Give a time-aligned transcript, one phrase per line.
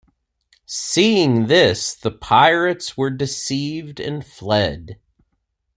[0.65, 4.99] Seeing this, the pirates were deceived and fled.